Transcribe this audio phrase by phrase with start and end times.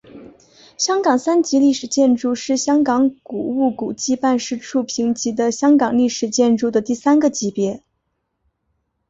[0.79, 7.83] 香港三级历史建筑是香港古物古迹办事处评级的香港历史建筑的第三个级别。